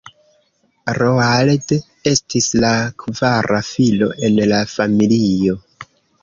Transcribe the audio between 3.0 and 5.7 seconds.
kvara filo en la familio.